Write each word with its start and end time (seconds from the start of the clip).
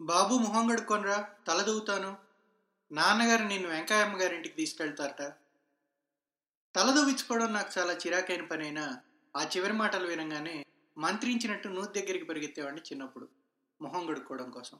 బాబు 0.00 0.34
మొహం 0.34 0.68
కడుక్కొనరా 0.68 1.28
తలదూవుతాను 1.46 2.16
నాన్నగారు 2.92 3.44
నిన్ను 3.44 3.68
వెంకాయమ్మ 3.68 4.16
గారింటికి 4.16 4.54
తీసుకెళ్తారట. 4.54 5.22
తల 6.74 6.90
దూవించుకోవడం 6.90 7.52
నాకు 7.52 7.70
చాలా 7.78 7.92
చిరాకైన 7.92 8.44
పనైనా 8.44 9.00
ఆ 9.36 9.42
చివరి 9.44 9.72
మాటలు 9.72 10.06
వినగానే 10.06 10.66
మంత్రించినట్టు 10.98 11.68
నూతి 11.68 12.00
దగ్గరికి 12.00 12.24
పరిగెత్తేవాడిని 12.24 12.80
చిన్నప్పుడు 12.80 13.28
మొహం 13.80 14.06
కడుక్కోవడం 14.06 14.50
కోసం. 14.50 14.78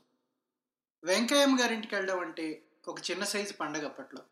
వెంకయ్యమ్మ 1.05 1.61
గారింటికి 1.61 1.95
వెళ్ళడం 1.95 2.21
అంటే 2.21 2.63
ఒక 2.89 3.11
చిన్న 3.11 3.25
సైజు 3.25 3.53
పండగ 3.53 3.85
అప్పట్లో. 3.85 4.23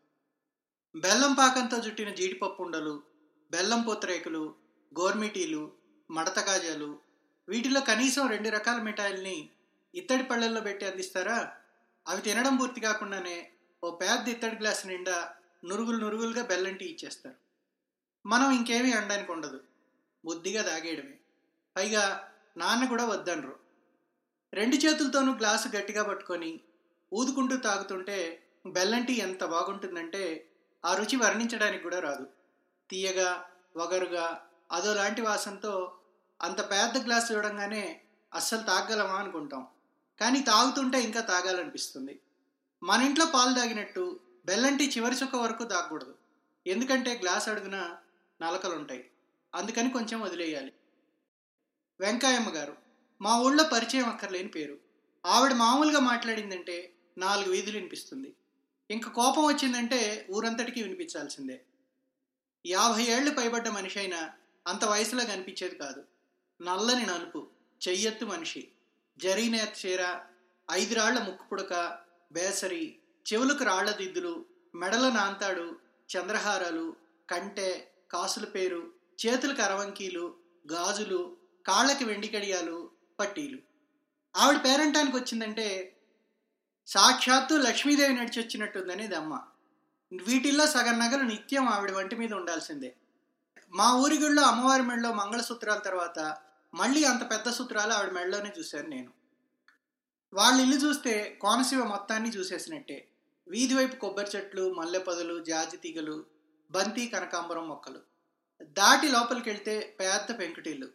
బెల్లం 0.95 1.33
పాకంతో 1.33 1.77
చుట్టిన 1.77 2.09
జీడిపప్పు 2.09 2.63
ఉండలు 2.63 3.03
బెల్లం 3.51 3.81
పూతరేకులు 3.81 4.55
గోర్మిటీలు 4.99 5.71
మడత 6.11 6.39
కాజాలు 6.39 6.99
వీటిలో 7.47 7.81
కనీసం 7.81 8.27
రెండు 8.27 8.49
రకాల 8.49 8.81
మిఠాయిల్ని 8.81 9.49
ఇత్తడి 9.95 10.23
పళ్ళల్లో 10.23 10.61
పెట్టి 10.61 10.85
అందిస్తారా? 10.85 11.51
అవి 12.07 12.21
తినడం 12.21 12.55
పూర్తి 12.55 12.81
కాకుండానే 12.81 13.51
ఓ 13.83 13.91
పెద్ద 13.91 14.29
ఇత్తడి 14.29 14.55
గ్లాస్ 14.55 14.87
నిండా 14.87 15.35
నురుగులు 15.65 15.97
నురుగులుగా 15.97 16.43
బెల్లం 16.43 16.73
టీ 16.73 16.85
ఇచ్చేస్తారు. 16.85 17.35
మనం 18.25 18.51
ఇంకేమీ 18.51 18.91
అనడానికి 18.91 19.31
ఉండదు. 19.31 19.59
బుద్ధిగా 20.25 20.61
తాగేయడమే. 20.61 21.17
పైగా 21.75 22.31
నాన్న 22.57 22.85
కూడా 22.85 23.05
వద్దనరు. 23.05 23.59
రెండు 24.53 24.75
చేతులతోనూ 24.75 25.31
గ్లాసు 25.31 25.67
గట్టిగా 25.67 26.03
పట్టుకొని 26.03 26.59
ఊదుకుంటూ 27.13 27.57
తాగుతుంటే 27.57 28.43
బెల్లం 28.65 29.03
టీ 29.03 29.13
ఎంత 29.13 29.43
బాగుంటుందంటే 29.43 30.49
ఆ 30.85 30.93
రుచి 30.93 31.15
వర్ణించడానికి 31.15 31.83
కూడా 31.83 31.99
రాదు. 31.99 32.25
తీయగా 32.91 33.45
వగరుగా 33.77 34.43
అదో 34.71 34.93
లాంటి 34.93 35.21
వాసనతో 35.21 35.97
అంత 36.41 36.59
పెద్ద 36.71 37.05
గ్లాస్ 37.05 37.31
చూడంగానే 37.31 38.01
అస్సలు 38.33 38.61
తాగలమా 38.61 39.13
అనుకుంటాం. 39.13 39.67
కానీ 40.21 40.41
తాగుతుంటే 40.41 41.01
ఇంకా 41.01 41.21
తాగాలనిపిస్తుంది. 41.21 42.19
మన 42.83 43.01
ఇంట్లో 43.01 43.25
పాలు 43.25 43.53
తాగినట్టు 43.53 44.19
బెల్లంటి 44.45 44.87
చివరి 44.89 45.15
చుక్క 45.15 45.35
వరకు 45.35 45.63
తాగకూడదు. 45.63 46.15
ఎందుకంటే 46.67 47.19
గ్లాస్ 47.21 47.49
అడుగున 47.49 47.97
నలకలుంటాయి. 48.41 49.09
అందుకని 49.55 49.89
కొంచెం 49.89 50.21
వదిలేయాలి. 50.21 50.73
వెంకాయమ్మ 51.99 52.49
గారు 52.49 52.77
మా 53.21 53.39
ఊళ్ళో 53.39 53.63
పరిచయం 53.63 54.05
అక్కర్లేని 54.05 54.47
పేరు. 54.47 54.77
ఆవిడ 55.25 55.53
మామూలుగా 55.53 55.99
మాట్లాడిందంటే 55.99 56.93
నాలుగు 57.17 57.51
వీధులు 57.51 57.75
వినిపిస్తుంది. 57.75 58.33
ఇంక 58.91 59.07
కోపం 59.07 59.45
వచ్చిందంటే 59.45 60.27
ఊరంతటికీ 60.31 60.83
వినిపించాల్సిందే. 60.83 61.61
యాభై 62.65 63.03
ఏళ్ళు 63.03 63.31
పైబడ్డ 63.31 63.67
మనిషి 63.67 63.99
అయినా 63.99 64.31
అంత 64.67 64.85
వయసులో 64.85 65.25
కనిపించేది 65.25 65.75
కాదు. 65.75 66.03
నల్లని 66.61 67.05
నలుపు 67.05 67.47
చెయ్యెత్తు 67.87 68.25
మనిషి. 68.25 68.67
జరీనేత 69.19 69.85
చీర 69.85 70.19
ఐదు 70.71 70.95
రాళ్ళ 70.95 71.19
ముక్కు 71.19 71.43
పుడక 71.43 71.99
బేసరి 72.31 72.95
చెవులకు 73.25 73.63
రాళ్ళ 73.63 73.91
దిద్దులు 73.91 74.45
మెడల 74.75 75.09
నాంతాడు 75.09 75.75
చంద్రహారాలు 76.09 76.95
కంటె 77.29 77.83
కాసుల 78.11 78.45
పేరు 78.45 78.81
చేతులకు 79.21 79.61
అరవంకీలు 79.61 80.35
గాజులు 80.73 81.37
కాళ్ళకి 81.67 82.03
వెండి 82.03 82.27
కడియాలు 82.27 82.89
పట్టీలు. 83.19 83.59
ఆవిడ 84.35 84.57
పేరంటానికి 84.65 85.17
వచ్చిందంటే 85.17 85.67
సాక్షాత్తు 86.87 87.55
లక్ష్మీదేవి 87.55 88.13
నడిచి 88.13 88.39
వచ్చినట్టుందనేది 88.41 89.15
అమ్మ. 89.15 89.41
వీటిల్లో 90.11 90.67
సగం 90.67 90.99
నగలు 90.99 91.23
నిత్యం 91.23 91.67
ఆవిడ 91.67 91.91
వంటి 91.91 92.15
మీద 92.15 92.33
ఉండాల్సిందే. 92.33 92.95
మా 93.73 93.93
ఊరి 93.93 94.17
గుళ్ళో 94.19 94.43
అమ్మవారి 94.43 94.83
మెడలో 94.83 95.13
మంగళసూత్రాల 95.13 95.79
తర్వాత 95.79 96.19
మళ్ళీ 96.77 97.03
అంత 97.03 97.31
పెద్ద 97.31 97.49
సూత్రాలు 97.49 97.93
ఆవిడ 97.93 98.11
మెడలోనే 98.11 98.53
చూశాను 98.59 98.87
నేను. 98.87 99.11
వాళ్ళ 100.33 100.61
ఇల్లు 100.61 100.75
చూస్తే 100.75 101.37
కోనసీమ 101.41 101.83
మొత్తాన్ని 101.83 102.29
చూసేసినట్టే. 102.29 103.07
వీధి 103.47 103.73
వైపు 103.73 103.95
కొబ్బరి 103.95 104.37
చెట్లు 104.37 104.73
మల్లెపొదలు 104.73 105.43
జాజి 105.43 105.77
తీగలు 105.77 106.25
బంతి 106.71 107.07
కనకాంబరం 107.07 107.67
మొక్కలు. 107.67 107.99
దాటి 108.61 109.07
లోపలికి 109.07 109.49
వెళ్తే 109.49 109.97
పెద్ద 109.99 110.39
పెంకుటిల్లు. 110.39 110.87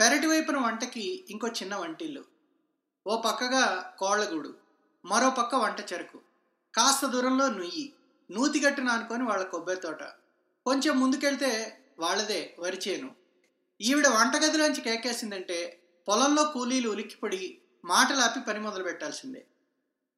పెరటి 0.00 0.26
వైపున 0.26 0.56
వంటకి 0.56 1.24
ఇంకో 1.30 1.48
చిన్న 1.48 1.76
వంటిల్లు. 1.76 2.24
ఓ 3.06 3.20
పక్కగా 3.20 3.94
కోళ్ళగూడు 3.98 4.54
మరో 5.04 5.30
పక్క 5.30 5.54
వంట 5.54 5.92
చెరకు. 5.92 6.20
కాస్త 6.74 7.06
దూరంలో 7.06 7.48
నుయ్యి. 7.48 7.92
నూతిగట్టున 8.30 8.88
అనుకొని 8.88 9.24
వాళ్ళ 9.24 9.44
కొబ్బరి 9.44 9.80
తోట. 9.80 10.02
కొంచెం 10.66 11.00
ముందుకెళ్తే 11.00 11.78
వాళ్ళదే 11.98 12.56
వరిచేను 12.58 13.21
ఈవిడ 13.82 14.06
వంటగదిలోంచి 14.06 14.80
కేకేసిందంటే 14.80 15.80
పొలంలో 16.08 16.42
కూలీలు 16.44 16.88
ఉలిక్కిపడి 16.90 17.58
మాటలాపి 17.84 18.40
పని 18.40 18.60
మొదలు 18.60 18.82
పెట్టాల్సిందే. 18.82 19.46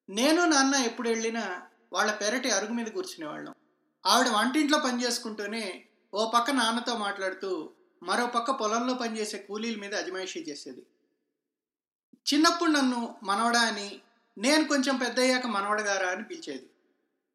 నేను 0.09 0.45
నాన్న 0.45 0.75
ఎప్పుడు 0.75 1.09
వెళ్ళినా 1.09 1.63
వాళ్ళ 1.93 2.11
పెరటి 2.13 2.51
అరుగు 2.51 2.73
మీద 2.73 2.87
కూర్చునేవాళ్ళం. 2.87 3.55
ఆవిడ 4.07 4.29
వంటింట్లో 4.29 4.79
పని 4.79 5.05
చేసుకుంటూనే 5.05 5.85
ఓ 6.15 6.31
పక్క 6.31 6.51
నాన్నతో 6.51 6.99
మాట్లాడుతూ 6.99 7.71
మరో 8.03 8.27
పక్క 8.27 8.51
పొలంలో 8.51 8.95
పనిచేసే 8.95 9.39
కూలీల 9.39 9.81
మీద 9.81 9.95
అజమాయిషీ 9.95 10.41
చేసేది. 10.49 10.83
చిన్నప్పుడు 12.29 12.71
నన్ను 12.71 13.15
మనవడా 13.23 13.61
అని 13.61 14.01
నేను 14.39 14.65
కొంచెం 14.65 14.97
పెద్దయ్యాక 14.97 15.47
మనవడగారా 15.47 16.09
అని 16.09 16.25
పిలిచేది. 16.25 16.67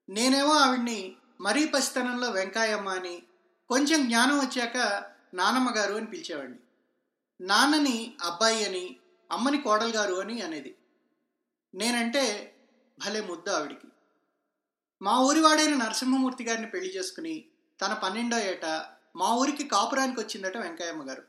నేనేమో 0.10 0.54
ఆవిడ్ని 0.54 1.16
మరీ 1.42 1.66
పసితనంలో 1.68 2.30
వెంకాయమ్మ 2.30 2.90
అని 2.90 3.24
కొంచెం 3.70 4.08
జ్ఞానం 4.08 4.40
వచ్చాక 4.40 4.78
నానమ్మ 5.34 5.70
గారు 5.70 5.94
అని 5.94 6.06
పిలిచేవాడిని. 6.06 6.60
నాన్నని 7.42 8.18
అబ్బాయి 8.24 8.66
అని 8.66 9.00
అమ్మని 9.32 9.62
కోడలు 9.62 9.90
గారు 9.90 10.14
అని 10.14 10.42
అనేది. 10.42 10.76
నేనంటే 11.76 12.56
భలే 13.00 13.22
ముద్దు 13.22 13.50
ఆవిడికి. 13.50 13.88
మా 15.02 15.20
ఊరివాడైన 15.20 15.76
నరసింహమూర్తి 15.76 16.44
గారిని 16.44 16.68
పెళ్ళి 16.68 16.98
చేసుకుని 16.98 17.46
తన 17.82 17.94
పన్నెండో 17.94 18.40
ఏట 18.40 18.66
మా 19.16 19.36
ఊరికి 19.36 19.68
కాపురానికి 19.68 20.20
వచ్చిందట 20.20 20.58
వెంకయ్యమ్మ 20.58 21.10
గారు. 21.10 21.24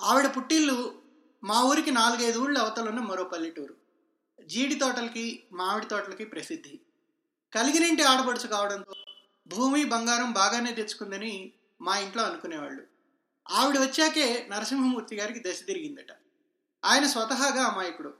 ఆవిడ 0.00 0.36
పుట్టిల్లు 0.36 1.02
మా 1.44 1.62
ఊరికి 1.62 1.90
నాలుగైదు 1.90 2.38
ఊళ్ళు 2.38 2.58
అవతలున్న 2.58 3.00
మరో 3.00 3.24
పల్లెటూరు. 3.24 3.76
జీడి 4.46 4.74
తోటలకి 4.74 5.42
మామిడి 5.52 5.86
తోటలకి 5.86 6.24
ప్రసిద్ధి. 6.24 6.80
కలిగినింటి 7.54 8.02
ఆడపడుచు 8.02 8.48
కావడంతో 8.48 8.94
భూమి 9.46 9.84
బంగారం 9.84 10.32
బాగానే 10.32 10.72
తెచ్చుకుందని 10.72 11.52
మా 11.80 11.98
ఇంట్లో 11.98 12.22
అనుకునేవాళ్ళు. 12.22 12.97
ఆవిడ 13.50 13.78
వచ్చాకే 13.78 14.46
నరసింహమూర్తి 14.50 15.16
గారికి 15.16 15.42
దశ 15.46 15.64
తిరిగిందట 15.66 16.16
ఆయన 16.84 17.06
స్వతహాగా 17.06 17.64
అమాయకుడు. 17.64 18.14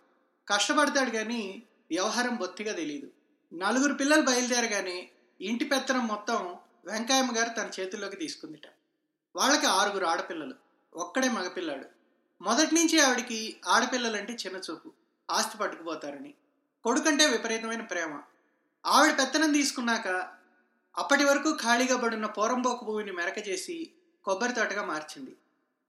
కష్టపడతాడు 0.49 1.11
కానీ 1.11 1.63
వ్యవహారం 1.91 2.37
బొత్తిగా 2.37 2.73
తెలియదు 2.73 3.11
నలుగురు 3.55 3.95
పిల్లలు 3.95 4.23
బయలుదేరగానే 4.23 5.11
ఇంటి 5.41 5.65
పెత్తనం 5.65 6.07
మొత్తం 6.07 6.57
వెంకయ్యమ్మ 6.85 7.37
గారు 7.37 7.49
తన 7.49 7.71
చేతుల్లోకి 7.81 8.17
తీసుకుందిట. 8.17 8.67
వాళ్ళకి 9.37 9.67
ఆరుగురు 9.67 10.07
ఆడపిల్లలు. 10.07 10.55
ఒక్కడే 10.95 11.29
మగపిల్లాడు. 11.29 11.85
మొదటి 12.43 12.75
నుంచి 12.75 13.01
ఆవిడికి 13.01 13.57
ఆడపిల్లలంటే 13.69 14.33
చిన్నచూపు 14.33 14.93
ఆస్తి 15.31 15.59
పట్టుకుపోతారని. 15.59 16.35
కొడుకంటే 16.85 17.27
విపరీతమైన 17.27 17.81
ప్రేమ. 17.81 18.23
ఆవిడ 18.87 19.19
పెత్తనం 19.19 19.53
తీసుకున్నాక 19.53 20.09
అప్పటి 20.99 21.25
వరకు 21.25 21.57
ఖాళీగా 21.63 21.97
పడున్న 21.97 22.27
పోరంబోకు 22.27 22.85
భూమిని 22.85 23.13
మెరక 23.13 23.49
చేసి 23.49 23.91
కొబ్బరి 24.29 24.53
తోటగా 24.53 24.85
మార్చింది. 24.85 25.37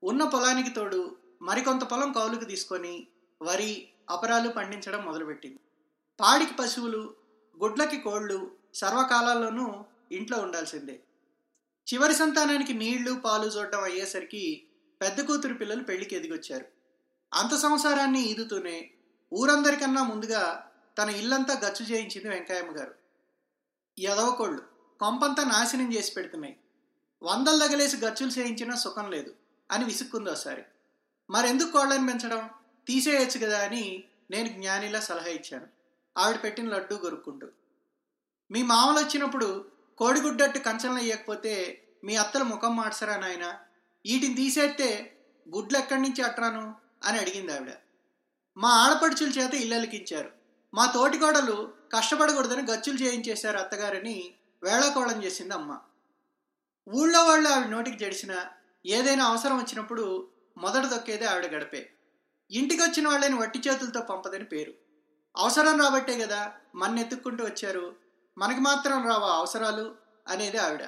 ఉన్న 0.03 0.23
పొలానికి 0.23 0.69
తోడు 0.69 1.17
మరికొంత 1.41 1.83
పొలం 1.83 2.11
కౌలుకు 2.11 2.43
తీసుకొని 2.43 3.07
వరి 3.41 3.89
అపరాలు 4.09 4.49
పండించడం 4.49 5.05
మొదలుపెట్టింది. 5.05 5.59
పాడికి 6.19 6.53
పశువులు 6.53 7.15
గుడ్లకి 7.63 7.97
కోళ్ళు 7.97 8.51
సర్వకాలాల్లోనూ 8.73 9.83
ఇంట్లో 10.11 10.37
ఉండాల్సిందే. 10.37 10.99
చివరి 11.93 12.15
సంతానానికి 12.15 12.73
నీళ్ళు 12.73 13.21
పాలు 13.25 13.47
చూడటం 13.47 13.83
అయ్యేసరికి 13.83 14.63
పెద్ద 15.01 15.25
కూతురు 15.25 15.53
పిల్లలు 15.53 15.83
పెళ్ళికి 15.83 16.15
ఎదిగొచ్చారు. 16.15 16.65
అంత 17.33 17.55
సంసారాన్ని 17.55 18.21
ఈదుతూనే 18.21 18.91
ఊరందరికన్నా 19.33 20.03
ముందుగా 20.03 20.71
తన 20.97 21.09
ఇల్లంతా 21.09 21.53
గచ్చు 21.53 21.85
చేయించింది 21.85 22.29
వెంకయ్యమ్మ 22.29 22.79
గారు. 22.79 22.95
ఎదవకోళ్ళు 23.99 24.61
కొంపంతా 24.99 25.43
నాశనం 25.43 25.93
చేసి 25.93 26.13
పెడుతున్నాయి. 26.13 26.57
వందలు 27.23 27.67
తగలేసి 27.67 27.97
గచ్చులు 27.97 28.31
చేయించినా 28.31 28.75
సుఖం 28.75 29.11
లేదు 29.11 29.33
అని 29.71 29.85
విసుక్కుంది 29.85 30.29
ఒకసారి. 30.29 30.63
మరెందుకు 31.29 31.71
కోళ్ళని 31.71 32.05
పెంచడం? 32.07 32.49
తీసేయచ్చు 32.87 33.45
కదా 33.45 33.65
అని 33.65 34.03
నేను 34.31 34.47
జ్ఞానిలా 34.47 34.99
సలహా 34.99 35.27
ఇచ్చాను. 35.27 35.67
ఆవిడ 36.17 36.43
పెట్టిన 36.43 36.69
లడ్డు 36.69 36.95
గొరుక్కుంటూ. 36.95 37.47
మీ 38.51 38.63
మామలు 38.63 39.05
వచ్చినప్పుడు 39.05 39.65
కోడిగుడ్డట్టు 39.97 40.59
కంచంలో 40.59 41.01
ఇయ్యకపోతే 41.01 41.83
మీ 42.03 42.15
అత్తల 42.15 42.41
ముఖం 42.41 42.75
మార్చరా 42.75 43.17
నాయన? 43.17 43.45
వీటిని 44.05 44.33
తీసేస్తే 44.33 45.17
గుడ్లు 45.55 45.77
ఎక్కడి 45.77 46.01
నుంచి 46.01 46.21
అట్రాను? 46.21 46.75
అని 47.03 47.19
అడిగింది 47.19 47.53
ఆవిడ. 47.53 47.73
మా 48.57 48.69
ఆడపడుచుల 48.69 49.29
చేత 49.29 49.53
ఇల్లలికించారు. 49.53 50.31
మా 50.73 50.91
తోటికోడలు 50.91 51.73
కష్టపడకూడదని 51.93 52.71
గచ్చులు 52.71 52.97
చేయించేశారు 52.97 53.57
అత్తగారని 53.57 54.33
వేళాకోళం 54.63 55.23
చేసింది 55.23 55.53
అమ్మ. 55.53 55.79
ఊళ్ళో 56.89 57.25
వాళ్ళు 57.25 57.49
ఆవిడ 57.49 57.67
నోటికి 57.67 57.97
జడిసిన 57.97 58.45
ఏదైనా 58.85 59.25
అవసరం 59.25 59.57
వచ్చినప్పుడు 59.57 60.27
మొదట 60.57 60.85
దొక్కేదే 60.85 61.25
ఆవిడ 61.25 61.45
గడపే. 61.45 61.89
ఇంటికి 62.51 62.81
వచ్చిన 62.81 63.07
వాళ్ళని 63.07 63.35
వట్టి 63.35 63.59
చేతులతో 63.59 64.01
పంపదని 64.01 64.43
పేరు. 64.43 64.73
అవసరం 65.37 65.81
రాబట్టే 65.81 66.19
కదా 66.19 66.51
మన 66.75 66.99
ఎత్తుక్కుంటూ 66.99 67.43
వచ్చారు. 67.43 67.95
మనకి 68.37 68.59
మాత్రం 68.59 69.07
రావా 69.07 69.27
అవసరాలు 69.27 69.95
అనేది 70.27 70.57
ఆవిడ. 70.57 70.83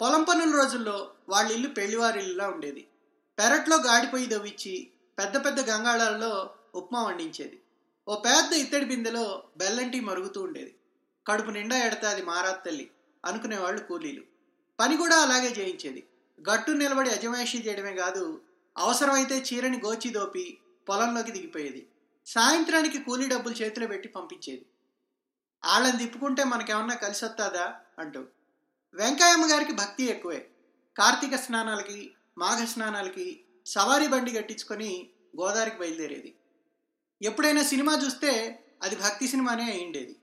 పొలం 0.00 0.22
పనుల 0.22 0.56
రోజుల్లో 0.56 1.10
వాళ్ళ 1.28 1.52
ఇల్లు 1.52 1.68
పెళ్ళివారి 1.68 2.20
ఇల్లులా 2.20 2.48
ఉండేది. 2.48 2.88
పెరట్లో 3.38 3.76
గాడిపోయి 3.76 4.26
దవ్విచ్చి 4.26 4.90
పెద్ద 5.18 5.44
పెద్ద 5.44 5.70
గంగాళాలలో 5.70 6.50
ఉప్మా 6.74 7.02
వండించేది. 7.02 7.62
ఓ 8.08 8.14
పెద్ద 8.14 8.52
ఇత్తడి 8.52 8.84
బిందెలో 8.84 9.42
బెల్లంటి 9.56 10.00
మరుగుతూ 10.00 10.42
ఉండేది. 10.42 10.74
కడుపు 11.26 11.50
నిండా 11.50 11.78
ఎడతా 11.78 12.10
అది 12.10 12.22
మారాత్తల్లి 12.22 12.90
అనుకునేవాళ్ళు 13.24 13.80
కూలీలు. 13.80 14.35
పని 14.80 14.96
కూడా 14.96 15.16
అలాగే 15.16 15.48
చేయించేది. 15.48 16.06
గట్టు 16.50 16.70
నిలబడి 16.70 17.10
అజమాయిషీ 17.10 17.58
చేయడమే 17.58 17.94
కాదు 17.94 18.40
అవసరమైతే 18.78 19.38
చీరని 19.38 19.78
గోచి 19.78 20.10
దోపి 20.10 20.58
పొలంలోకి 20.88 21.32
దిగిపోయేది. 21.32 21.86
సాయంత్రానికి 22.26 22.98
కూలీ 22.98 23.28
డబ్బులు 23.28 23.54
చేతిలో 23.54 23.86
పెట్టి 23.86 24.08
పంపించేది. 24.08 24.66
వాళ్ళని 25.66 25.98
తిప్పుకుంటే 25.98 26.44
మనకేమన్నా 26.44 26.94
కలిసి 26.94 27.24
వస్తుందా? 27.24 27.74
అంటూ. 27.98 28.24
వెంకయ్యమ్మ 28.94 29.52
గారికి 29.52 29.72
భక్తి 29.72 30.04
ఎక్కువే. 30.04 30.48
కార్తీక 30.98 31.36
స్నానాలకి 31.36 32.12
మాఘ 32.38 32.66
స్నానాలకి 32.66 33.40
సవారీ 33.66 34.06
బండి 34.06 34.30
కట్టించుకొని 34.30 35.10
గోదావరికి 35.40 35.78
బయలుదేరేది. 35.78 36.34
ఎప్పుడైనా 37.22 37.62
సినిమా 37.62 38.00
చూస్తే 38.04 38.62
అది 38.82 38.96
భక్తి 38.96 39.28
సినిమానే 39.28 39.70
అయిండేది 39.70 40.16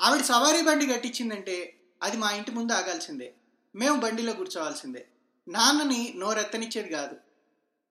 ఆవిడ 0.00 0.22
సవారీ 0.22 0.62
బండి 0.62 0.86
కట్టించిందంటే 0.86 1.74
అది 2.02 2.16
మా 2.16 2.30
ఇంటి 2.30 2.50
ముందు 2.50 2.72
ఆగాల్సిందే. 2.72 3.34
మేము 3.74 4.00
బండిలో 4.00 4.32
కూర్చోవాల్సిందే. 4.32 5.08
నాన్నని 5.48 6.14
నోరెత్తనిచ్చేది 6.16 6.88
కాదు. 6.88 7.16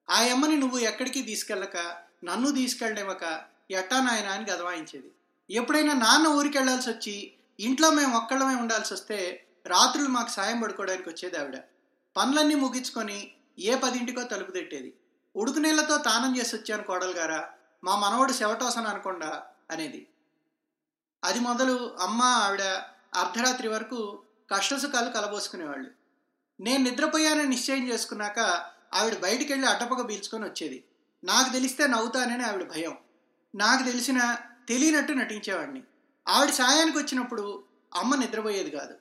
ఆ 0.09 0.17
అమ్మని 0.17 0.57
నువ్వు 0.57 0.79
ఎక్కడికి 0.79 1.21
తీసుకెళ్ళక 1.21 1.77
నన్ను 2.23 2.51
తీసుకెళ్ళనివ్వక 2.51 3.41
ఎట్టా 3.71 4.01
నాయన 4.01 4.27
అని 4.27 4.51
గదవాయించేది. 4.51 5.11
ఎప్పుడైనా 5.49 5.93
నాన్న 5.93 6.27
ఊరికి 6.27 6.57
వెళ్ళాల్సి 6.57 6.89
వచ్చి 6.89 7.33
ఇంట్లో 7.59 7.89
మేము 7.89 8.17
ఒక్కళ్ళమే 8.17 8.55
ఉండాల్సి 8.55 8.93
వస్తే 8.93 9.45
రాత్రులు 9.65 10.07
మాకు 10.07 10.29
సాయం 10.29 10.61
పడుకోవడానికి 10.61 11.09
వచ్చేది 11.09 11.37
ఆవిడ. 11.37 11.57
పనులన్నీ 12.17 12.55
ముగించుకొని 12.55 13.31
ఏ 13.59 13.75
పదింటికో 13.75 14.23
తలుపు 14.23 14.51
తిట్టేది. 14.51 14.93
ఉడుకు 15.35 15.59
నీళ్ళతో 15.59 15.97
తానం 15.97 16.39
చేసి 16.39 16.55
వచ్చాను 16.55 16.83
కోడలు 16.83 17.11
గారా 17.11 17.49
మా 17.83 17.95
మనవడు 17.95 18.33
శవటోసన 18.33 18.87
అనకుండా 18.87 19.43
అనేది. 19.71 20.07
అది 21.23 21.39
మొదలు 21.39 21.97
అమ్మ 21.99 22.21
ఆవిడ 22.21 22.61
అర్ధరాత్రి 23.15 23.67
వరకు 23.67 24.19
కష్టసుఖాలు 24.51 25.09
కలబోసుకునేవాళ్ళు. 25.09 25.91
నేను 26.59 26.83
నిద్రపోయానని 26.83 27.47
నిశ్చయం 27.47 27.87
చేసుకున్నాక 27.87 28.39
ఆవిడ 28.93 29.19
బయటికి 29.19 29.53
వెళ్ళి 29.53 29.67
అట్టపక్క 29.67 30.07
పీల్చుకొని 30.07 30.43
వచ్చేది. 30.43 30.83
నాకు 31.23 31.53
తెలిస్తే 31.53 31.87
నవ్వుతానని 31.87 32.43
ఆవిడ 32.43 32.69
భయం. 32.69 32.97
నాకు 33.55 33.83
తెలిసిన 33.83 34.37
తెలియనట్టు 34.69 35.13
నటించేవాడిని. 35.13 35.83
ఆవిడ 36.27 36.49
సాయానికి 36.49 36.97
వచ్చినప్పుడు 36.97 37.63
అమ్మ 37.95 38.15
నిద్రపోయేది 38.15 38.69
కాదు. 38.69 38.95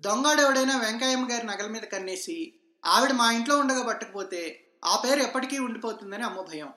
దొంగాడెవడైనా 0.00 0.78
వెంకయ్యమ్మ 0.78 1.32
గారి 1.32 1.46
నగల 1.46 1.66
మీద 1.66 1.82
కన్నేసి 1.82 2.52
ఆవిడ 2.86 3.12
మా 3.12 3.32
ఇంట్లో 3.32 3.58
ఉండగా 3.58 3.86
పట్టకపోతే 3.86 4.66
ఆ 4.84 5.02
పేరు 5.04 5.20
ఎప్పటికీ 5.20 5.58
ఉండిపోతుందని 5.58 6.24
అమ్మ 6.24 6.40
భయం. 6.40 6.72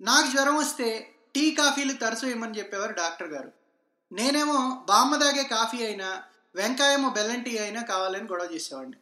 నాకు 0.00 0.30
జ్వరం 0.30 0.56
వస్తే 0.56 1.14
టీ 1.34 1.50
కాఫీలు 1.50 1.92
తరచు 1.92 2.28
ఇమ్మని 2.28 2.58
చెప్పేవారు 2.58 2.92
డాక్టర్ 2.92 3.28
గారు. 3.28 3.52
నేనేమో 4.12 4.84
బామ్మ 4.88 5.16
దాగే 5.16 5.42
కాఫీ 5.42 5.84
అయినా 5.84 6.22
వెంకాయమ్మ 6.54 7.08
బెల్లం 7.08 7.42
టీ 7.42 7.58
అయినా 7.58 7.82
కావాలని 7.82 8.28
గొడవ 8.28 8.48
చేసేవాడిని. 8.54 8.96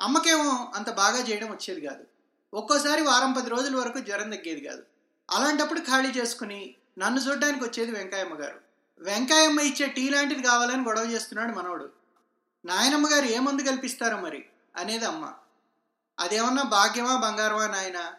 అమ్మకేమో 0.00 0.72
అంత 0.74 0.90
బాగా 0.90 1.18
చేయడం 1.18 1.50
వచ్చేది 1.50 1.86
కాదు. 1.86 2.04
ఒక్కోసారి 2.54 3.02
వారం 3.02 3.32
పది 3.32 3.50
రోజుల 3.50 3.76
వరకు 3.76 3.98
జ్వరం 3.98 4.30
తగ్గేది 4.30 4.60
కాదు. 4.60 4.82
అలాంటప్పుడు 5.30 5.80
ఖాళీ 5.80 6.08
చేసుకుని 6.08 6.74
నన్ను 6.98 7.20
చూడడానికి 7.20 7.64
వచ్చేది 7.64 7.92
వెంకాయమ్మ 7.92 8.34
గారు. 8.34 8.60
వెంకాయమ్మ 8.98 9.60
ఇచ్చే 9.60 9.86
టీ 9.86 10.08
లాంటిది 10.08 10.42
కావాలని 10.42 10.84
గొడవ 10.84 11.02
చేస్తున్నాడు 11.02 11.58
మనవడు. 11.58 11.92
నాయనమ్మ 12.64 13.06
గారు 13.06 13.24
ఏ 13.24 13.38
మందు 13.38 13.62
కల్పిస్తారో 13.62 14.20
మరి? 14.20 14.46
అనేది 14.76 15.04
అమ్మ. 15.04 15.34
అదేమన్నా 16.20 16.62
భాగ్యమా 16.62 17.16
బంగారమా 17.16 17.66
నాయన? 17.66 18.14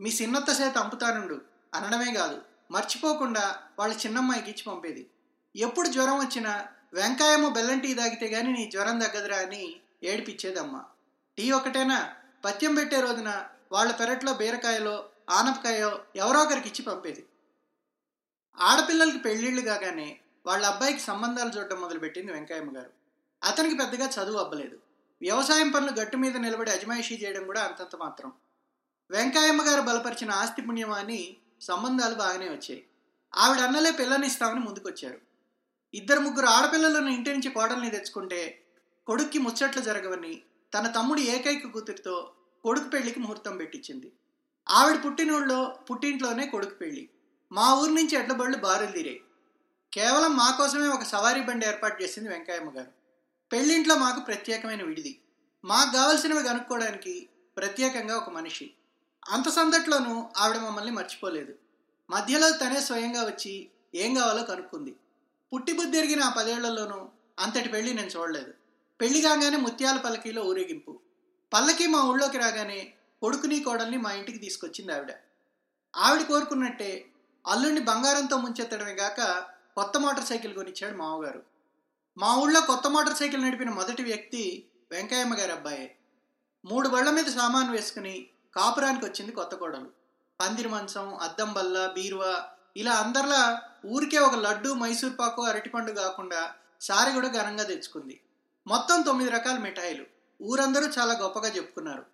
మీ 0.00 0.10
సిన్నత్త 0.10 0.60
చేత 0.60 0.78
అంపుతానుండు 0.78 1.40
అనడమే 1.74 2.14
కాదు. 2.14 2.42
మర్చిపోకుండా 2.70 3.58
వాళ్ళ 3.78 3.94
చిన్నమ్మాయికి 3.94 4.50
ఇచ్చి 4.50 4.62
పంపేది. 4.62 5.10
ఎప్పుడు 5.56 5.88
జ్వరం 5.88 6.18
వచ్చినా 6.18 6.66
వెంకాయమ్మ 6.94 7.48
బెల్లం 7.48 7.78
టీ 7.78 7.94
తాగితే 7.94 8.26
గాని 8.26 8.52
నీ 8.52 8.70
జ్వరం 8.70 8.98
తగ్గదురా 8.98 9.36
అని 9.36 9.80
ఏడిపించేదమ్మ 10.02 10.84
టీ 11.38 11.50
ఒకటేనా 11.50 12.14
పత్యం 12.44 12.74
పెట్టే 12.74 13.00
రోజున 13.00 13.46
వాళ్ళ 13.72 13.92
పెరట్లో 13.92 14.34
బీరకాయలో 14.34 15.08
ఆనపకాయో 15.30 16.04
ఎవరో 16.16 16.40
ఒకరికి 16.40 16.68
ఇచ్చి 16.68 16.84
పంపేది. 16.84 17.26
ఆడపిల్లలకి 18.58 19.18
పెళ్ళిళ్ళు 19.18 19.60
కాగానే 19.60 20.20
వాళ్ళ 20.46 20.66
అబ్బాయికి 20.66 21.00
సంబంధాలు 21.00 21.50
చూడటం 21.50 21.80
మొదలుపెట్టింది 21.80 22.32
వెంకయ్యమ్మ 22.32 22.76
గారు. 22.78 22.90
అతనికి 23.44 23.76
పెద్దగా 23.76 24.06
చదువు 24.06 24.38
అవ్వలేదు 24.38 24.78
వ్యవసాయం 25.22 25.70
పనులు 25.70 26.00
గట్టు 26.00 26.16
మీద 26.16 26.36
నిలబడి 26.36 26.70
అజమాయిషీ 26.70 27.14
చేయడం 27.14 27.46
కూడా 27.46 27.62
అంతంత 27.62 27.96
మాత్రం. 27.96 28.32
వెంకయ్యమ్మ 29.10 29.62
గారు 29.62 29.80
బలపరిచిన 29.80 30.30
ఆస్తి 30.30 30.62
పుణ్యమా 30.62 30.96
అని 30.96 31.36
సంబంధాలు 31.60 32.14
బాగానే 32.14 32.48
వచ్చాయి. 32.48 32.84
ఆవిడ 33.36 33.58
అన్నలే 33.58 33.90
పిల్లనిస్తామని 33.90 34.60
ముందుకొచ్చారు. 34.60 35.29
ఇద్దరు 35.94 36.20
ముగ్గురు 36.20 36.46
ఆడపిల్లలను 36.46 37.08
ఇంటి 37.08 37.30
నుంచి 37.30 37.50
కోడల్ని 37.50 37.90
తెచ్చుకుంటే 37.90 38.62
కొడుక్కి 39.06 39.38
ముచ్చట్లు 39.38 39.82
జరగవని 39.82 40.42
తన 40.78 40.86
తమ్ముడి 40.86 41.22
ఏకైక 41.22 41.66
కూతురితో 41.66 42.32
కొడుకు 42.62 42.88
పెళ్ళికి 42.88 43.20
ముహూర్తం 43.20 43.56
పెట్టించింది. 43.56 44.12
ఆవిడ 44.68 45.04
పుట్టినూళ్ళలో 45.06 45.78
పుట్టింట్లోనే 45.90 46.46
కొడుకు 46.46 46.74
పెళ్ళి. 46.74 47.08
మా 47.52 47.74
ఊరి 47.74 47.94
నుంచి 47.94 48.16
ఎడ్ల 48.16 48.32
బళ్ళు 48.32 48.58
బారులు 48.58 48.90
తీరాయి 48.90 49.20
కేవలం 49.92 50.36
మా 50.36 50.54
కోసమే 50.58 50.86
ఒక 50.86 51.02
సవారీ 51.02 51.42
బండి 51.42 51.66
ఏర్పాటు 51.66 52.02
చేసింది 52.02 52.28
వెంకయ్యమ్మ 52.28 52.78
గారు. 52.78 52.90
పెళ్ళింట్లో 53.52 53.94
మాకు 53.94 54.20
ప్రత్యేకమైన 54.20 54.82
విడిది. 54.82 55.18
మాకు 55.64 55.92
కావలసినవి 55.92 56.42
కనుక్కోవడానికి 56.42 57.28
ప్రత్యేకంగా 57.56 58.16
ఒక 58.16 58.30
మనిషి. 58.30 58.70
అంత 59.28 59.48
సందట్లోనూ 59.48 60.28
ఆవిడ 60.36 60.56
మమ్మల్ని 60.56 60.90
మర్చిపోలేదు. 60.90 61.54
మధ్యలో 62.10 62.50
తనే 62.50 62.80
స్వయంగా 62.80 63.24
వచ్చి 63.24 63.68
ఏం 63.94 64.14
కావాలో 64.14 64.42
కనుక్కుంది. 64.42 64.94
పుట్టిబుద్ధి 65.54 65.98
ఎరిగిన 65.98 66.22
ఆ 66.22 66.34
పదేళ్ళలోనూ 66.38 67.08
అంతటి 67.38 67.68
పెళ్ళి 67.68 67.94
నేను 67.94 68.08
చూడలేదు. 68.08 68.54
పెళ్ళి 69.00 69.22
కాగానే 69.22 69.56
ముత్యాల 69.56 69.96
పల్లకీలో 69.96 70.42
ఊరేగింపు. 70.42 71.00
పల్లకి 71.52 71.86
మా 71.86 72.02
ఊళ్ళోకి 72.02 72.38
రాగానే 72.38 72.92
కొడుకుని 73.20 73.60
కోడల్ని 73.60 73.96
మా 73.96 74.12
ఇంటికి 74.12 74.38
తీసుకొచ్చింది 74.38 74.92
ఆవిడ. 74.92 75.12
ఆవిడ 75.96 76.22
కోరుకున్నట్టే 76.22 77.06
అల్లుడిని 77.46 77.80
బంగారంతో 77.80 78.36
ముంచెత్తడమే 78.36 78.92
గాక 78.92 79.20
కొత్త 79.76 79.98
మోటార్ 79.98 80.26
సైకిల్ 80.26 80.54
కొనిచ్చాడు 80.54 80.96
మామగారు. 80.96 81.42
మా 82.18 82.36
ఊళ్ళో 82.36 82.60
కొత్త 82.60 82.86
మోటార్ 82.86 83.16
సైకిల్ 83.16 83.42
నడిపిన 83.42 83.70
మొదటి 83.70 84.02
వ్యక్తి 84.02 84.66
వెంకయ్యమ్మ 84.90 85.34
గారి 85.34 85.52
అబ్బాయే. 85.52 85.96
మూడు 86.64 86.88
బళ్ళ 86.88 87.10
మీద 87.10 87.24
సామాను 87.24 87.72
వేసుకుని 87.72 88.26
కాపురానికి 88.56 89.04
వచ్చింది 89.04 89.32
కొత్త 89.32 89.54
కోడలు. 89.54 89.90
పందిరి 90.40 90.68
మంచం 90.68 91.14
అద్దం 91.14 91.52
బల్ల 91.52 91.86
బీరువా 91.86 92.44
ఇలా 92.76 92.92
అందరిలా 92.92 93.62
ఊరికే 93.86 94.18
ఒక 94.18 94.34
లడ్డు 94.34 94.72
మైసూర్ 94.72 95.18
పాకు 95.18 95.42
అరటిపండు 95.42 95.92
కాకుండా 95.92 96.54
సారి 96.80 97.12
కూడా 97.12 97.28
ఘనంగా 97.28 97.64
తెచ్చుకుంది. 97.64 98.20
మొత్తం 98.66 99.02
తొమ్మిది 99.02 99.30
రకాల 99.30 99.58
మిఠాయిలు. 99.58 100.06
ఊరందరూ 100.42 100.86
చాలా 100.86 101.18
గొప్పగా 101.18 101.48
చెప్పుకున్నారు. 101.48 102.06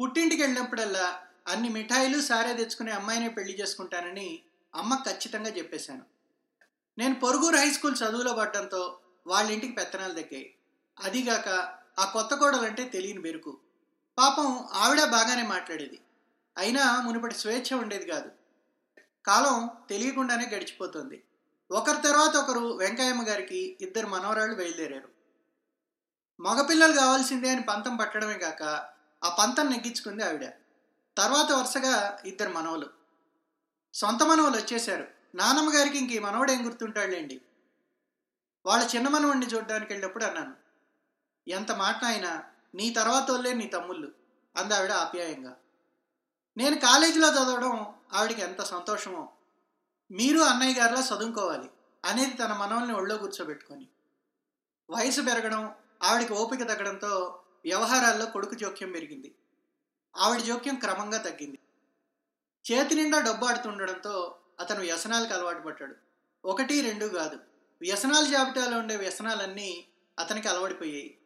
పుట్టింటికి 0.00 0.42
వెళ్ళినప్పుడల్లా 0.42 1.20
అన్ని 1.48 1.68
మిఠాయిలు 1.68 2.20
సారే 2.20 2.54
తెచ్చుకునే 2.54 2.92
అమ్మాయినే 2.92 3.28
పెళ్ళి 3.28 3.60
చేసుకుంటానని 3.60 4.42
అమ్మ 4.74 4.94
ఖచ్చితంగా 4.94 5.50
చెప్పేశాను. 5.50 6.02
నేను 6.98 7.14
పొరుగురు 7.14 7.56
హై 7.56 7.70
స్కూల్ 7.70 7.96
చదువులో 8.04 8.32
పడ్డంతో 8.32 8.98
వాళ్ళ 9.26 9.50
ఇంటికి 9.50 9.72
పెత్తనాలు 9.72 10.12
దక్కాయి. 10.12 10.54
అదిగాక 11.00 11.48
ఆ 11.98 12.04
కొత్త 12.12 12.34
కోడలంటే 12.34 12.84
తెలియని 12.84 13.20
బెరుకు 13.20 13.58
పాపం 14.18 14.64
ఆవిడ 14.72 15.04
బాగానే 15.04 15.42
మాట్లాడేది. 15.42 15.98
అయినా 16.58 17.00
మునుపటి 17.00 17.34
స్వేచ్ఛ 17.34 17.80
ఉండేది 17.80 18.10
కాదు. 18.10 18.41
కాలం 19.26 19.70
తెలియకుండానే 19.88 20.46
గడిచిపోతుంది. 20.46 21.22
ఒకరి 21.70 22.02
తర్వాత 22.02 22.36
ఒకరు 22.36 22.76
వెంకయ్యమ్మ 22.76 23.28
గారికి 23.28 23.76
ఇద్దరు 23.80 24.06
మనవరాళ్ళు 24.06 24.54
బయలుదేరారు. 24.54 25.08
మగపిల్లలు 26.40 26.92
కావాల్సిందే 26.92 27.50
అని 27.50 27.62
పంతం 27.62 27.96
పట్టడమే 27.96 28.38
కాక 28.38 28.62
ఆ 29.24 29.36
పంతం 29.38 29.70
నెగ్గించుకుంది 29.70 30.24
ఆవిడ. 30.24 30.44
తర్వాత 31.16 31.52
వరుసగా 31.52 32.18
ఇద్దరు 32.24 32.48
మనవలు. 32.48 32.90
సొంత 33.94 34.22
మనవలు 34.22 34.56
వచ్చేశారు. 34.56 35.08
నానమ్మ 35.34 35.74
గారికి 35.74 35.98
ఇంక 35.98 36.10
ఈ 36.10 36.18
మనవడు 36.18 36.52
ఏం 36.52 36.66
గుర్తుంటాడులేండి? 36.66 37.40
వాళ్ళ 38.66 38.90
చిన్న 38.94 39.08
మనవడిని 39.08 39.46
చూడడానికి 39.46 39.92
వెళ్ళినప్పుడు 39.92 40.24
అన్నాను. 40.24 40.56
ఎంత 41.48 41.72
మాట 41.72 42.04
అయినా 42.04 42.44
నీ 42.74 42.90
తర్వాత 42.90 43.30
వాళ్ళే 43.30 43.52
నీ 43.52 43.66
తమ్ముళ్ళు 43.66 44.12
అందావిడ 44.56 44.90
ఆప్యాయంగా. 44.90 45.56
నేను 46.56 46.80
కాలేజీలో 46.80 47.28
చదవడం 47.28 47.94
ఆవిడకి 48.12 48.40
ఎంత 48.40 48.62
సంతోషమో. 48.62 49.28
మీరు 50.10 50.38
అన్నయ్య 50.38 50.80
గారిలా 50.80 51.00
చదువుకోవాలి 51.00 51.70
అనేది 52.04 52.36
తన 52.36 52.52
మనవల్ని 52.52 52.94
ఒళ్ళో 52.94 53.16
కూర్చోబెట్టుకొని. 53.16 53.88
వయసు 54.90 55.20
పెరగడం 55.20 55.74
ఆవిడకి 56.02 56.32
ఓపిక 56.32 56.62
తగ్గడంతో 56.62 57.42
వ్యవహారాల్లో 57.64 58.26
కొడుకు 58.26 58.54
జోక్యం 58.54 58.92
పెరిగింది. 58.92 59.34
ఆవిడ 60.16 60.40
జోక్యం 60.40 60.74
క్రమంగా 60.74 61.18
తగ్గింది. 61.18 61.58
చేతి 62.72 62.94
నిండా 62.94 63.20
డబ్బు 63.20 63.46
ఆడుతుండడంతో 63.46 64.38
అతను 64.60 64.80
వ్యసనాలకు 64.80 65.34
అలవాటు 65.34 65.60
పడ్డాడు. 65.60 65.94
ఒకటి 66.44 66.80
రెండు 66.80 67.06
కాదు. 67.06 67.38
వ్యసనాల 67.80 68.24
జాబితాలో 68.30 68.78
ఉండే 68.78 68.96
వ్యసనాలన్నీ 68.96 69.86
అతనికి 70.18 70.48
అలవడిపోయాయి. 70.48 71.18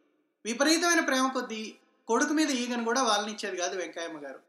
విపరీతమైన 0.45 1.01
ప్రేమ 1.01 1.31
కొద్దీ 1.33 1.77
కొడుకు 2.07 2.33
మీద 2.33 2.51
ఈగను 2.51 2.85
కూడా 2.85 3.03
వాళ్ళనిచ్చేది 3.03 3.57
కాదు 3.57 3.77
వెంకయ్యమ్మ 3.77 4.27
గారు. 4.27 4.46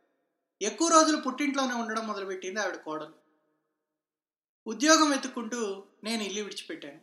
ఎక్కువ 0.61 0.87
రోజులు 0.87 1.17
పుట్టింట్లోనే 1.17 1.73
ఉండడం 1.73 2.07
మొదలుపెట్టింది 2.07 2.59
ఆవిడ 2.59 2.75
కోడలు. 2.75 3.13
ఉద్యోగం 4.67 5.09
వెతుక్కుంటూ 5.09 5.83
నేను 6.03 6.23
ఇల్లు 6.23 6.41
విడిచిపెట్టాను. 6.43 6.99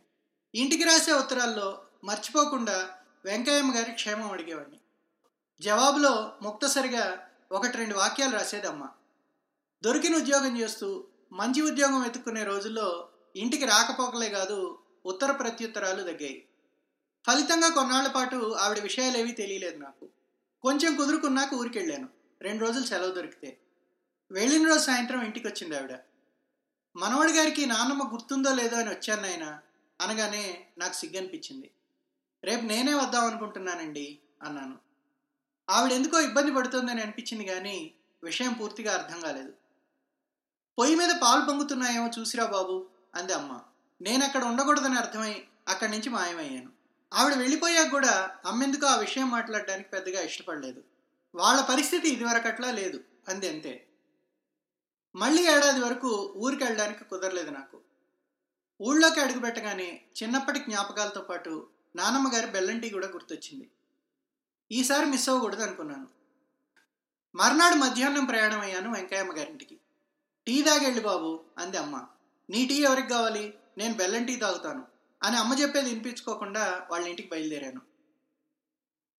ఇంటికి 0.55 0.83
రాసే 0.83 1.11
ఉత్తరాల్లో 1.11 1.83
మర్చిపోకుండా 2.03 2.97
వెంకయ్యమ్మ 3.25 3.75
గారి 3.75 3.91
క్షేమం 3.91 4.31
అడిగేవాడిని. 4.31 4.79
జవాబులో 5.61 6.37
ముక్తసరిగా 6.41 7.27
ఒకటి 7.51 7.77
రెండు 7.77 7.95
వాక్యాలు 7.95 8.31
రాసేది 8.31 8.67
అమ్మ 8.67 8.89
దొరికిన 9.83 10.15
ఉద్యోగం 10.15 10.59
చేస్తూ 10.59 11.07
మంచి 11.31 11.61
ఉద్యోగం 11.61 12.01
వెతుక్కునే 12.01 12.43
రోజుల్లో 12.43 13.09
ఇంటికి 13.35 13.65
రాకపోకలే 13.65 14.29
కాదు 14.29 14.79
ఉత్తర 15.05 15.31
ప్రత్యుత్తరాలు 15.31 16.03
తగ్గాయి. 16.03 16.45
ఫలితంగా 17.27 17.69
కొన్నాళ్ళ 17.69 18.11
పాటు 18.11 18.53
ఆవిడ 18.53 18.79
విషయాలేవీ 18.79 19.31
తెలియలేదు 19.31 19.77
నాకు. 19.77 20.09
కొంచెం 20.61 20.95
కుదురుకున్నాక 20.95 21.53
ఊరికెళ్ళాను. 21.53 22.24
రెండు 22.45 22.65
రోజులు 22.65 22.85
సెలవు 22.85 23.11
దొరికితే. 23.11 23.57
వెళ్ళిన 24.31 24.67
రోజు 24.67 24.79
సాయంత్రం 24.79 25.21
ఇంటికి 25.21 25.47
వచ్చింది 25.47 25.77
ఆవిడ. 25.77 25.99
మనవడి 26.95 27.33
గారికి 27.33 27.65
నాన్నమ్మ 27.65 28.13
గుర్తుందో 28.13 28.53
లేదో 28.53 28.77
అని 28.77 28.89
వచ్చాను 28.89 29.27
ఆయన 29.27 29.59
అనగానే 30.01 30.67
నాకు 30.77 30.93
సిగ్గనిపించింది. 30.93 31.71
రేపు 32.43 32.61
నేనే 32.61 32.93
వద్దాం 32.93 33.25
అనుకుంటున్నానండి 33.25 34.19
అన్నాను. 34.41 34.77
ఆవిడ 35.69 35.91
ఎందుకో 35.91 36.19
ఇబ్బంది 36.19 36.53
పడుతోందని 36.53 37.01
అనిపించింది 37.01 37.45
కానీ 37.45 37.91
విషయం 38.23 38.53
పూర్తిగా 38.53 38.93
అర్థం 38.93 39.19
కాలేదు. 39.19 39.53
పొయ్యి 40.79 40.95
మీద 40.95 41.09
పాలు 41.23 41.45
పొంగుతున్నాయేమో 41.45 42.09
చూసిరా 42.19 42.45
బాబు 42.45 42.85
అంది 43.15 43.33
అమ్మ. 43.33 43.61
నేను 44.01 44.25
అక్కడ 44.25 44.43
ఉండకూడదని 44.43 44.95
అర్థమై 44.95 45.43
అక్కడి 45.67 45.91
నుంచి 45.91 46.09
మాయమయ్యాను. 46.09 46.71
ఆవిడ 47.13 47.33
వెళ్ళిపోయాక 47.33 47.91
కూడా 47.91 48.37
అమ్మెందుకు 48.45 48.85
ఆ 48.85 48.95
విషయం 48.95 49.29
మాట్లాడడానికి 49.29 49.89
పెద్దగా 49.89 50.21
ఇష్టపడలేదు. 50.21 50.83
వాళ్ళ 51.35 51.61
పరిస్థితి 51.61 52.09
ఇదివరకట్లా 52.09 52.71
లేదు. 52.71 53.03
అంది 53.29 53.49
అంతే. 53.49 53.87
మళ్ళీ 55.15 55.47
ఏడాది 55.47 55.79
వరకు 55.79 56.33
ఊరికి 56.37 56.63
వెళ్ళడానికి 56.63 57.03
కుదరలేదు 57.03 57.49
నాకు. 57.49 57.81
ఊళ్ళోకి 58.81 59.19
అడుగుపెట్టగానే 59.19 60.01
చిన్నప్పటి 60.23 60.59
జ్ఞాపకాలతో 60.59 61.21
పాటు 61.21 61.67
నానమ్మ 61.95 62.33
గారి 62.33 62.47
బెల్లం 62.47 62.79
టీ 62.79 62.89
కూడా 62.89 63.07
గుర్తొచ్చింది. 63.07 63.69
ఈసారి 64.71 65.05
మిస్ 65.05 65.29
అవ్వకూడదు 65.29 65.63
అనుకున్నాను. 65.63 66.07
మర్నాడు 67.35 67.75
మధ్యాహ్నం 67.75 68.25
ప్రయాణం 68.25 68.59
అయ్యాను 68.59 68.93
వెంకయ్యమ్మ 68.93 69.37
గారింటికి 69.37 69.79
టీ 70.47 70.61
తాగెళ్ళి 70.61 71.01
బాబు 71.01 71.43
అంది 71.57 71.77
అమ్మ. 71.77 72.07
నీ 72.49 72.65
టీ 72.65 72.73
ఎవరికి 72.73 73.07
కావాలి? 73.07 73.53
నేను 73.77 73.93
బెల్లం 73.93 74.25
టీ 74.25 74.35
తాగుతాను 74.35 74.87
అని 75.23 75.37
అమ్మ 75.37 75.53
చెప్పేది 75.53 75.89
వినిపించుకోకుండా 75.89 76.87
వాళ్ళ 76.91 77.07
ఇంటికి 77.07 77.29
బయలుదేరాను. 77.29 77.81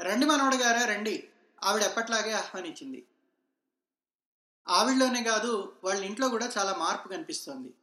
రండి 0.02 0.26
మనవడు 0.26 0.56
గారా 0.56 0.85
రండి. 0.85 1.28
ఆవిడ 1.63 1.83
ఎప్పట్లాగే 1.83 2.33
ఆహ్వానించింది. 2.33 3.07
ఆవిడలోనే 4.69 5.23
కాదు 5.23 5.77
వాళ్ళ 5.85 6.05
ఇంట్లో 6.05 6.29
కూడా 6.29 6.53
చాలా 6.59 6.75
మార్పు 6.75 7.09
కనిపిస్తోంది. 7.09 7.75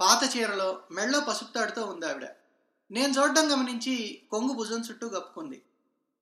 పాత 0.00 0.36
చీరలో 0.36 0.82
మెళ్ళో 0.90 1.20
పసుపు 1.20 1.52
తాడుతో 1.52 1.84
ఉంది 1.84 2.06
ఆవిడ. 2.06 2.28
నేను 2.90 3.12
చూడడం 3.18 3.52
గమనించి 3.52 4.22
కొంగు 4.30 4.52
భుజం 4.52 4.80
చుట్టూ 4.80 5.08
కప్పుకుంది. 5.08 5.62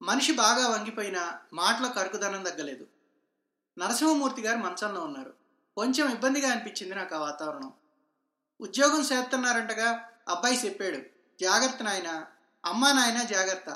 మనిషి 0.01 0.33
బాగా 0.33 0.67
వంగిపోయినా 0.67 1.39
మాటలో 1.53 1.89
కరుకుదనం 1.89 2.43
తగ్గలేదు. 2.43 2.87
నరసింహమూర్తి 3.79 4.41
గారు 4.41 4.57
మంచంలో 4.57 5.01
ఉన్నారు. 5.01 5.33
కొంచెం 5.75 6.11
ఇబ్బందిగా 6.11 6.51
అనిపించింది 6.51 6.95
నాకు 6.95 7.15
ఆ 7.15 7.19
వాతావరణం. 7.19 7.73
ఉద్యోగం 8.61 9.01
చేస్తున్నారంటగా 9.01 10.09
అబ్బాయి 10.29 10.65
చెప్పాడు. 10.65 10.97
జాగ్రత్త 11.41 11.83
నాయన 11.83 12.25
అమ్మా 12.65 12.91
నాయన 12.91 13.23
జాగ్రత్త. 13.23 13.69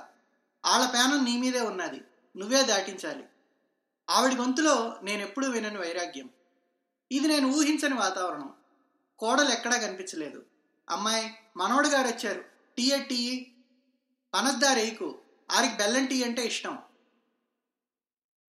ఆళ్ళ 0.66 0.86
పేనం 0.86 1.26
నీ 1.26 1.38
మీదే 1.38 1.62
ఉన్నది. 1.62 2.02
నువ్వే 2.38 2.64
దాటించాలి. 2.64 3.26
ఆవిడ 4.10 4.34
గొంతులో 4.34 5.00
నేను 5.04 5.22
ఎప్పుడూ 5.22 5.50
వినని 5.50 5.78
వైరాగ్యం. 5.78 6.30
ఇది 7.12 7.28
నేను 7.28 7.48
ఊహించని 7.48 7.96
వాతావరణం. 7.96 8.54
కోడలు 9.20 9.50
ఎక్కడా 9.50 9.78
కనిపించలేదు. 9.78 10.46
అమ్మాయి 10.90 11.36
మనోడు 11.58 11.88
గారు 11.88 12.08
వచ్చారు 12.08 12.42
టీ. 12.78 12.92
టీ 13.10 13.52
పనద్దారేకు 14.34 15.20
ఆరికి 15.52 15.74
బెల్లం 15.74 16.06
టీ 16.06 16.24
అంటే 16.24 16.46
ఇష్టం. 16.46 16.78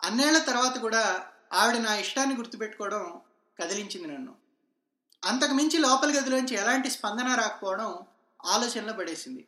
అన్నేళ్ళ 0.03 0.39
తర్వాత 0.39 0.79
కూడా 0.79 1.33
ఆవిడ 1.53 1.77
నా 1.77 1.97
ఇష్టాన్ని 1.97 2.37
గుర్తుపెట్టుకోవడం 2.37 3.21
కదిలించింది 3.63 4.09
నన్ను. 4.09 4.35
అంతకు 5.25 5.55
మించి 5.55 5.79
లోపల 5.79 6.19
గదిలోంచి 6.19 6.55
ఎలాంటి 6.55 6.91
స్పందన 6.91 7.35
రాకపోవడం 7.35 7.99
ఆలోచనలో 8.45 8.93
పడేసింది. 8.93 9.47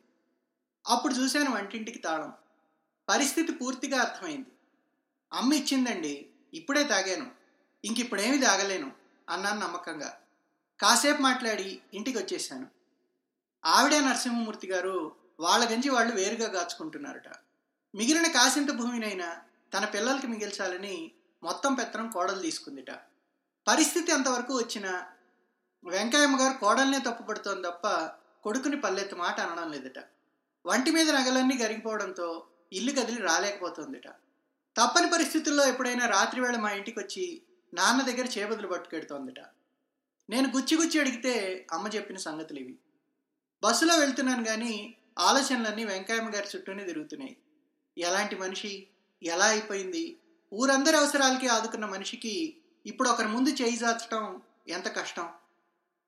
అప్పుడు 0.87 1.13
చూశాను 1.13 1.51
వంటింటికి 1.51 1.99
తాళం. 1.99 2.33
పరిస్థితి 3.09 3.51
పూర్తిగా 3.51 4.01
అర్థమైంది. 4.01 4.51
అమ్మ 5.33 5.53
ఇచ్చిందండి 5.53 6.29
ఇప్పుడే 6.53 6.83
తాగాను 6.83 7.31
ఇంకిప్పుడేమీ 7.85 8.37
తాగలేను 8.37 8.91
అన్నాను 9.29 9.59
నమ్మకంగా. 9.59 10.17
కాసేపు 10.81 11.21
మాట్లాడి 11.21 11.81
ఇంటికి 11.93 12.17
వచ్చేసాను 12.17 12.67
ఆవిడే 13.65 13.99
నరసింహమూర్తి 13.99 14.67
గారు 14.67 15.15
వాళ్ళ 15.39 15.71
గంజి 15.71 15.89
వాళ్ళు 15.89 16.15
వేరుగా 16.15 16.49
గాచుకుంటున్నారట 16.49 17.29
మిగిలిన 17.95 18.27
కాసింత 18.27 18.71
భూమినైనా 18.71 19.37
తన 19.77 19.85
పిల్లలకి 19.85 20.27
మిగిల్చాలని 20.27 21.11
మొత్తం 21.43 21.73
పెత్తనం 21.73 22.11
కోడలు 22.11 22.41
తీసుకుందిట. 22.41 22.91
పరిస్థితి 23.67 24.11
అంతవరకు 24.11 24.57
వచ్చిన 24.57 25.03
వెంకయ్యమ్మ 25.83 26.41
గారు 26.41 26.57
కోడల్నే 26.57 26.99
తప్పుపడుతోంది 26.99 27.67
తప్ప 27.67 27.87
కొడుకుని 28.43 28.81
పల్లెత్తు 28.81 29.15
మాట 29.15 29.39
అనడం 29.39 29.71
లేదట. 29.71 29.99
వంటి 30.65 30.91
మీద 30.91 31.09
నగలన్నీ 31.09 31.57
గరిగిపోవడంతో 31.57 32.45
ఇల్లు 32.73 32.91
కదిలి 32.91 33.21
రాలేకపోతుందిట. 33.21 34.07
తప్పని 34.77 35.09
పరిస్థితుల్లో 35.09 35.67
ఎప్పుడైనా 35.67 36.05
రాత్రివేళ 36.05 36.55
మా 36.55 36.71
ఇంటికి 36.71 36.99
వచ్చి 36.99 37.41
నాన్న 37.73 38.01
దగ్గర 38.01 38.25
చేపదులు 38.37 38.67
పట్టుకెడుతోందిట. 38.67 39.39
నేను 40.29 40.47
గుచ్చి 40.55 40.77
గుచ్చి 40.77 40.99
అడిగితే 40.99 41.67
అమ్మ 41.73 41.87
చెప్పిన 41.87 42.17
సంగతులు 42.17 42.59
ఇవి 42.59 42.75
బస్సులో 43.63 43.97
వెళ్తున్నాను 43.97 44.43
కానీ 44.43 44.95
ఆలోచనలన్నీ 45.19 45.83
వెంకయ్యమ్మ 45.85 46.35
గారి 46.35 46.47
చుట్టూనే 46.55 46.83
తిరుగుతున్నాయి. 46.83 47.37
ఎలాంటి 47.97 48.35
మనిషి? 48.35 48.87
ఎలా 49.23 49.45
అయిపోయింది? 49.45 50.17
ఊరందరి 50.53 50.97
అవసరాలకి 50.97 51.47
ఆదుకున్న 51.47 51.85
మనిషికి 51.85 52.57
ఇప్పుడు 52.85 53.09
ఒకరి 53.09 53.27
ముందు 53.27 53.49
చేయి 53.49 53.77
చాచడం 53.77 54.41
ఎంత 54.67 54.95
కష్టం? 54.95 55.29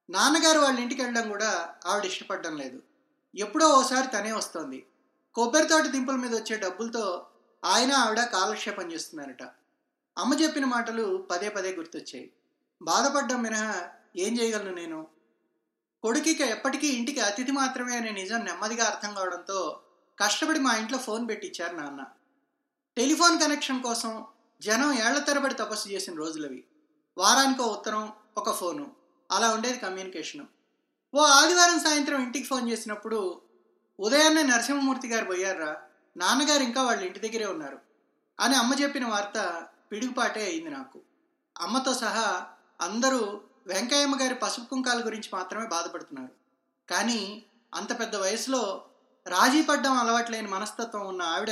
నాన్నగారు 0.10 0.60
వాళ్ళ 0.60 0.80
ఇంటికి 0.80 1.02
వెళ్ళడం 1.02 1.30
కూడా 1.30 1.76
ఆవిడ 1.86 2.06
ఇష్టపడడం 2.06 2.58
లేదు. 2.58 2.84
ఎప్పుడో 3.36 3.70
ఓసారి 3.70 4.08
తనే 4.08 4.32
వస్తోంది. 4.32 4.86
కొబ్బరి 5.36 5.68
తోట 5.68 5.84
దింపుల 5.84 6.16
మీద 6.16 6.36
వచ్చే 6.36 6.58
డబ్బులతో 6.58 7.28
ఆయన 7.66 7.94
ఆవిడ 7.94 8.24
కాలక్షేపం 8.24 8.92
చేస్తున్నారట. 8.92 9.44
అమ్మ 10.18 10.34
చెప్పిన 10.34 10.66
మాటలు 10.66 11.28
పదే 11.32 11.50
పదే 11.50 11.76
గుర్తొచ్చాయి. 11.76 12.32
బాధపడ్డం 12.82 13.42
మినహా 13.42 13.90
ఏం 14.16 14.40
చేయగలను 14.40 14.76
నేను? 14.76 15.08
కొడుకి 16.02 16.44
ఎప్పటికీ 16.44 16.88
ఇంటికి 16.88 17.20
అతిథి 17.20 17.52
మాత్రమే 17.52 17.98
అనే 17.98 18.10
నిజం 18.10 18.46
నెమ్మదిగా 18.46 18.86
అర్థం 18.86 19.14
కావడంతో 19.14 19.82
కష్టపడి 20.20 20.60
మా 20.60 20.76
ఇంట్లో 20.76 20.98
ఫోన్ 20.98 21.28
పెట్టించారు 21.28 21.76
నాన్న. 21.76 22.06
టెలిఫోన్ 22.98 23.40
కనెక్షన్ 23.40 23.84
కోసం 23.84 24.26
జనం 24.62 24.94
ఏళ్ళ 24.94 25.20
తరబడి 25.20 25.54
తపస్సు 25.54 25.90
చేసిన 25.90 26.14
రోజులవి. 26.14 26.64
వారానికో 27.18 27.64
ఉత్తరం 27.64 28.12
ఒక 28.38 28.52
ఫోను. 28.52 28.92
అలా 29.32 29.52
ఉండేది 29.52 29.80
కమ్యూనికేషను. 29.80 30.48
ఓ 31.16 31.20
ఆదివారం 31.20 31.80
సాయంత్రం 31.80 32.24
ఇంటికి 32.24 32.46
ఫోన్ 32.46 32.70
చేసినప్పుడు 32.70 33.42
ఉదయాన్నే 34.02 34.44
నరసింహమూర్తి 34.44 35.08
గారు 35.08 35.26
పోయారా 35.26 35.82
నాన్నగారు 36.18 36.64
ఇంకా 36.64 36.84
వాళ్ళ 36.84 37.04
ఇంటి 37.04 37.20
దగ్గరే 37.20 37.46
ఉన్నారు. 37.46 37.80
అని 38.40 38.56
అమ్మ 38.56 38.74
చెప్పిన 38.74 39.08
వార్త 39.08 39.68
పిడుగుపాటే 39.92 40.46
అయింది 40.46 40.70
నాకు. 40.70 41.02
అమ్మతో 41.60 41.94
సహా 41.94 42.48
అందరూ 42.82 43.42
వెంకయ్యమ్మ 43.68 44.22
గారి 44.22 44.36
పసుపు 44.36 44.66
కుంకాల 44.66 45.06
గురించి 45.06 45.30
మాత్రమే 45.34 45.68
బాధపడుతున్నారు. 45.68 46.32
కానీ 46.90 47.44
అంత 47.74 48.00
పెద్ద 48.00 48.16
వయసులో 48.16 48.86
రాజీ 49.28 49.62
పడ్డం 49.62 49.94
అలవాట్లేని 49.94 50.48
మనస్తత్వం 50.48 51.08
ఉన్న 51.08 51.22
ఆవిడ 51.22 51.52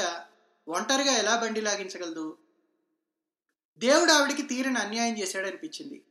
ఒంటరిగా 0.67 1.11
ఎలా 1.11 1.39
బండి 1.39 1.61
లాగించగలదు? 1.61 2.37
దేవుడు 3.77 4.11
ఆవిడికి 4.11 4.41
తీరని 4.41 4.79
అన్యాయం 4.79 5.17
చేశాడనిపించింది. 5.17 6.01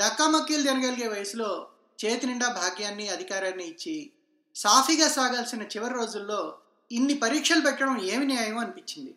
డక్కామక్కీలు 0.00 0.62
తినగలిగే 0.62 1.08
వయసులో 1.08 1.68
చేతి 2.04 2.26
నిండా 2.26 2.48
భాగ్యాన్ని 2.48 3.08
అధికారాన్ని 3.08 3.64
ఇచ్చి 3.64 4.12
సాఫీగా 4.56 5.08
సాగాల్సిన 5.08 5.62
చివరి 5.62 5.94
రోజుల్లో 5.94 6.58
ఇన్ని 6.92 7.14
పరీక్షలు 7.14 7.60
పెట్టడం 7.60 8.02
ఏమి 8.02 8.26
న్యాయం 8.26 8.58
అనిపించింది. 8.58 9.14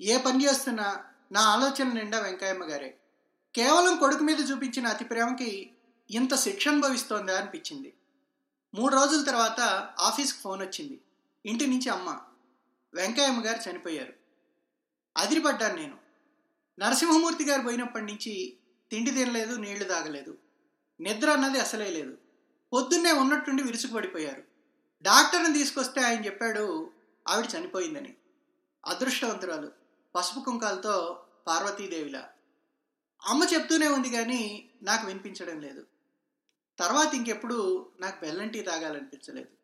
ఏ 0.00 0.18
పని 0.18 0.44
చేస్తున్నా 0.44 1.04
నా 1.32 1.40
ఆలోచన 1.40 1.92
నిండా 1.92 2.20
వెంకయ్యమ్మ 2.20 2.64
గారే. 2.64 2.98
కేవలం 3.54 3.96
కొడుకు 3.96 4.22
మీద 4.22 4.50
చూపించిన 4.50 4.86
అతి 4.86 5.04
ప్రేమకి 5.04 5.70
ఇంత 6.10 6.34
శిక్ష 6.34 6.68
అనుభవిస్తోందా 6.68 7.38
అనిపించింది. 7.38 7.94
మూడు 8.74 8.94
రోజుల 8.94 9.24
తర్వాత 9.24 9.60
ఆఫీస్కి 10.00 10.40
ఫోన్ 10.40 10.62
వచ్చింది. 10.62 11.00
ఇంటి 11.46 11.66
నుంచి 11.66 11.88
అమ్మ 11.88 12.20
వెంకయ్యమ్మ 12.94 13.46
గారు 13.46 13.70
చనిపోయారు. 13.70 14.12
అదిరిపడ్డాను 15.16 15.76
నేను. 15.76 15.98
నరసింహమూర్తి 16.78 17.44
గారు 17.44 17.62
పోయినప్పటి 17.62 18.04
నుంచి 18.04 18.56
తిండి 18.90 19.10
తినలేదు 19.10 19.56
నీళ్ళు 19.56 19.84
తాగలేదు. 19.84 20.38
నిద్ర 21.00 21.30
అన్నది 21.30 21.60
అసలే 21.60 21.90
లేదు. 21.90 22.23
పొద్దున్నే 22.74 23.12
ఉన్నట్టుండి 23.12 23.62
విరుచుకుపడిపోయారు. 23.62 24.42
డాక్టర్ని 25.02 25.52
తీసుకొస్తే 25.52 26.00
ఆయన 26.00 26.24
చెప్పాడు 26.24 26.90
ఆవిడ 27.28 27.46
చనిపోయిందని. 27.58 28.14
అదృష్టవంతురాలు 28.86 29.72
పసుపు 30.14 30.40
కుంకాలతో 30.40 31.22
పార్వతీదేవిలా. 31.46 32.28
అమ్మ 33.26 33.44
చెప్తూనే 33.54 33.88
ఉంది 33.88 34.10
కానీ 34.10 34.70
నాకు 34.82 35.06
వినిపించడం 35.06 35.60
లేదు. 35.60 35.86
తర్వాత 36.78 37.14
ఇంకెప్పుడు 37.14 37.88
నాకు 38.00 38.20
బెల్లం 38.20 38.48
టీ 38.48 38.60
తాగాలనిపించలేదు. 38.60 39.63